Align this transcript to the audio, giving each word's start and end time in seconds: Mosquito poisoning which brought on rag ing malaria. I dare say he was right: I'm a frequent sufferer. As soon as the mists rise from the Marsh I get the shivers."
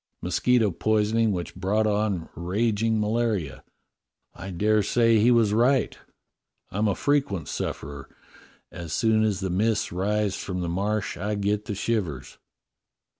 Mosquito 0.23 0.71
poisoning 0.71 1.31
which 1.31 1.53
brought 1.55 1.85
on 1.85 2.27
rag 2.35 2.81
ing 2.81 2.99
malaria. 2.99 3.63
I 4.33 4.49
dare 4.49 4.81
say 4.81 5.19
he 5.19 5.29
was 5.29 5.53
right: 5.53 5.95
I'm 6.71 6.87
a 6.87 6.95
frequent 6.95 7.47
sufferer. 7.47 8.09
As 8.71 8.93
soon 8.93 9.21
as 9.23 9.41
the 9.41 9.51
mists 9.51 9.91
rise 9.91 10.35
from 10.35 10.61
the 10.61 10.69
Marsh 10.69 11.17
I 11.17 11.35
get 11.35 11.65
the 11.65 11.75
shivers." 11.75 12.39